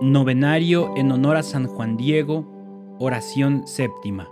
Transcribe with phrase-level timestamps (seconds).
[0.00, 2.46] Novenario en honor a San Juan Diego,
[3.00, 4.28] oración séptima.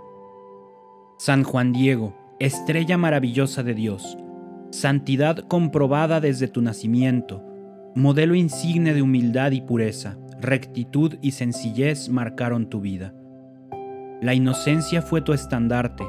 [1.17, 4.17] San Juan Diego, estrella maravillosa de Dios,
[4.71, 7.43] santidad comprobada desde tu nacimiento,
[7.95, 13.13] modelo insigne de humildad y pureza, rectitud y sencillez marcaron tu vida.
[14.21, 16.05] La inocencia fue tu estandarte,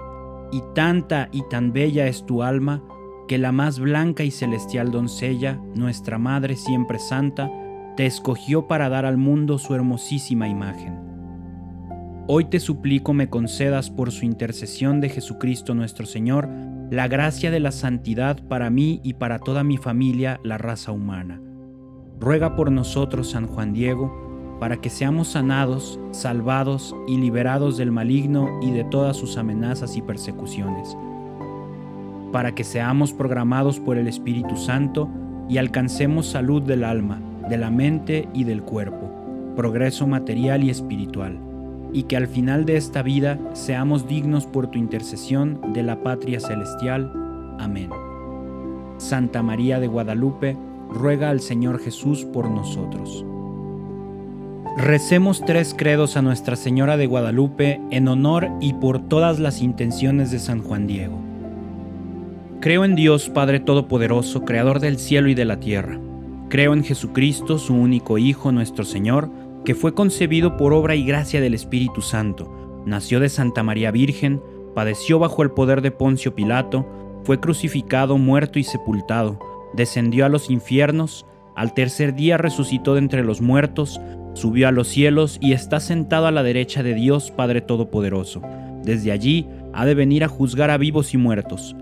[0.52, 2.84] y tanta y tan bella es tu alma,
[3.26, 7.50] que la más blanca y celestial doncella, nuestra Madre siempre santa,
[7.98, 10.96] te escogió para dar al mundo su hermosísima imagen.
[12.28, 16.48] Hoy te suplico me concedas por su intercesión de Jesucristo nuestro Señor
[16.92, 21.40] la gracia de la santidad para mí y para toda mi familia, la raza humana.
[22.20, 28.60] Ruega por nosotros, San Juan Diego, para que seamos sanados, salvados y liberados del maligno
[28.62, 30.96] y de todas sus amenazas y persecuciones,
[32.30, 35.08] para que seamos programados por el Espíritu Santo
[35.48, 39.10] y alcancemos salud del alma, de la mente y del cuerpo,
[39.56, 41.38] progreso material y espiritual,
[41.92, 46.40] y que al final de esta vida seamos dignos por tu intercesión de la patria
[46.40, 47.10] celestial.
[47.58, 47.90] Amén.
[48.98, 50.56] Santa María de Guadalupe,
[50.90, 53.24] ruega al Señor Jesús por nosotros.
[54.76, 60.30] Recemos tres credos a Nuestra Señora de Guadalupe en honor y por todas las intenciones
[60.30, 61.18] de San Juan Diego.
[62.60, 65.98] Creo en Dios Padre Todopoderoso, Creador del cielo y de la tierra
[66.48, 69.30] Creo en Jesucristo, su único Hijo, nuestro Señor,
[69.66, 74.40] que fue concebido por obra y gracia del Espíritu Santo, nació de Santa María Virgen,
[74.74, 76.88] padeció bajo el poder de Poncio Pilato,
[77.24, 79.38] fue crucificado, muerto y sepultado,
[79.74, 84.00] descendió a los infiernos, al tercer día resucitó de entre los muertos,
[84.32, 88.40] subió a los cielos y está sentado a la derecha de Dios Padre Todopoderoso.
[88.84, 91.76] Desde allí ha de venir a juzgar a vivos y muertos.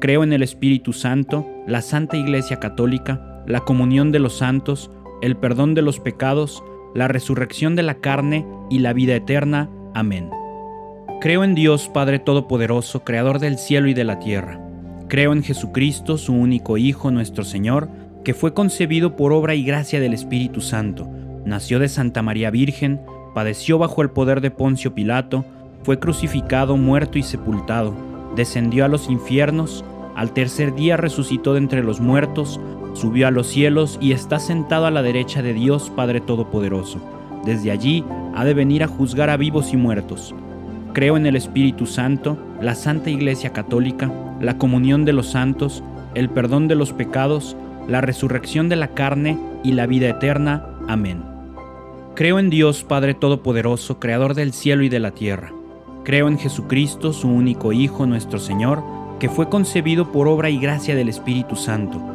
[0.00, 4.90] Creo en el Espíritu Santo, la Santa Iglesia Católica, la comunión de los santos,
[5.22, 6.62] el perdón de los pecados,
[6.94, 9.68] la resurrección de la carne y la vida eterna.
[9.94, 10.30] Amén.
[11.20, 14.60] Creo en Dios Padre Todopoderoso, Creador del cielo y de la tierra.
[15.08, 17.88] Creo en Jesucristo, su único Hijo, nuestro Señor,
[18.24, 21.08] que fue concebido por obra y gracia del Espíritu Santo,
[21.44, 23.00] nació de Santa María Virgen,
[23.34, 25.44] padeció bajo el poder de Poncio Pilato,
[25.82, 27.94] fue crucificado, muerto y sepultado,
[28.34, 29.84] descendió a los infiernos,
[30.16, 32.60] al tercer día resucitó de entre los muertos,
[32.94, 36.98] subió a los cielos y está sentado a la derecha de Dios Padre Todopoderoso.
[37.44, 40.34] Desde allí ha de venir a juzgar a vivos y muertos.
[40.94, 44.10] Creo en el Espíritu Santo, la Santa Iglesia Católica,
[44.40, 45.82] la comunión de los santos,
[46.14, 47.56] el perdón de los pecados,
[47.88, 50.64] la resurrección de la carne y la vida eterna.
[50.88, 51.22] Amén.
[52.14, 55.52] Creo en Dios Padre Todopoderoso, Creador del cielo y de la tierra.
[56.04, 58.84] Creo en Jesucristo, su único Hijo, nuestro Señor,
[59.18, 62.14] que fue concebido por obra y gracia del Espíritu Santo